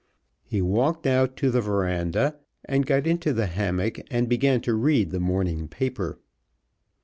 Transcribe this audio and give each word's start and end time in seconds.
He 0.43 0.63
walked 0.63 1.05
out 1.05 1.37
to 1.37 1.51
the 1.51 1.61
veranda 1.61 2.39
and 2.65 2.87
got 2.87 3.05
into 3.05 3.33
the 3.33 3.45
hammock 3.45 3.99
and 4.09 4.27
began 4.27 4.59
to 4.61 4.73
read 4.73 5.11
the 5.11 5.19
morning 5.19 5.67
paper. 5.67 6.17